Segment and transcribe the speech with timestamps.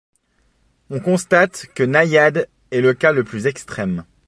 [0.89, 4.03] On constate que Naïade est le cas le plus extrême.